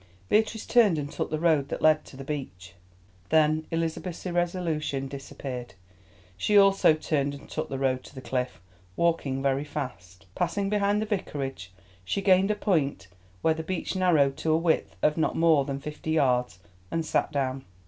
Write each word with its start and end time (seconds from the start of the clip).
Beatrice 0.29 0.65
turned 0.65 0.97
and 0.97 1.11
took 1.11 1.29
the 1.29 1.37
road 1.37 1.69
that 1.69 1.79
led 1.83 2.05
to 2.05 2.17
the 2.17 2.23
beach. 2.23 2.73
Then 3.29 3.67
Elizabeth's 3.69 4.25
irresolution 4.25 5.07
disappeared. 5.07 5.75
She 6.37 6.57
also 6.57 6.95
turned 6.95 7.35
and 7.35 7.47
took 7.47 7.69
the 7.69 7.77
road 7.77 8.03
to 8.05 8.15
the 8.15 8.19
cliff, 8.21 8.59
walking 8.95 9.43
very 9.43 9.63
fast. 9.63 10.25
Passing 10.33 10.71
behind 10.71 11.03
the 11.03 11.05
Vicarage, 11.05 11.71
she 12.03 12.19
gained 12.23 12.49
a 12.49 12.55
point 12.55 13.09
where 13.43 13.53
the 13.53 13.61
beach 13.61 13.95
narrowed 13.95 14.37
to 14.37 14.51
a 14.51 14.57
width 14.57 14.95
of 15.03 15.17
not 15.17 15.35
more 15.37 15.65
than 15.65 15.79
fifty 15.79 16.09
yards, 16.13 16.57
and 16.89 17.05
sat 17.05 17.31
down. 17.31 17.63